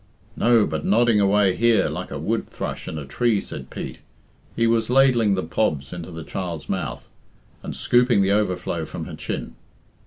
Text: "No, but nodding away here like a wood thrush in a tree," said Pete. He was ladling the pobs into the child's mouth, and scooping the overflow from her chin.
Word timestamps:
"No, 0.35 0.65
but 0.65 0.83
nodding 0.83 1.21
away 1.21 1.55
here 1.55 1.87
like 1.87 2.09
a 2.09 2.17
wood 2.17 2.49
thrush 2.49 2.87
in 2.87 2.97
a 2.97 3.05
tree," 3.05 3.39
said 3.39 3.69
Pete. 3.69 3.99
He 4.55 4.65
was 4.65 4.89
ladling 4.89 5.35
the 5.35 5.43
pobs 5.43 5.93
into 5.93 6.09
the 6.09 6.23
child's 6.23 6.67
mouth, 6.67 7.07
and 7.61 7.75
scooping 7.75 8.21
the 8.23 8.31
overflow 8.31 8.83
from 8.85 9.05
her 9.05 9.13
chin. 9.15 9.53